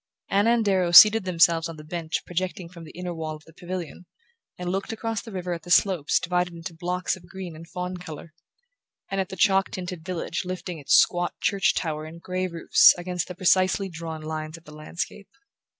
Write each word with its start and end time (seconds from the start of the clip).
Anna 0.31 0.53
and 0.53 0.65
Darrow 0.65 0.89
seated 0.89 1.25
themselves 1.25 1.69
on 1.69 1.77
the 1.77 1.83
bench 1.83 2.25
projecting 2.25 2.69
from 2.69 2.85
the 2.85 2.91
inner 2.97 3.13
wall 3.13 3.35
of 3.35 3.43
the 3.45 3.53
pavilion 3.53 4.07
and 4.57 4.71
looked 4.71 4.91
across 4.91 5.21
the 5.21 5.31
river 5.31 5.53
at 5.53 5.61
the 5.61 5.69
slopes 5.69 6.19
divided 6.19 6.53
into 6.55 6.73
blocks 6.73 7.15
of 7.15 7.27
green 7.29 7.55
and 7.55 7.67
fawn 7.69 7.97
colour, 7.97 8.33
and 9.11 9.21
at 9.21 9.29
the 9.29 9.35
chalk 9.35 9.69
tinted 9.69 10.03
village 10.03 10.41
lifting 10.43 10.79
its 10.79 10.95
squat 10.95 11.35
church 11.39 11.75
tower 11.75 12.05
and 12.05 12.21
grey 12.23 12.47
roofs 12.47 12.95
against 12.97 13.27
the 13.27 13.35
precisely 13.35 13.89
drawn 13.89 14.23
lines 14.23 14.57
of 14.57 14.63
the 14.63 14.73
landscape. 14.73 15.29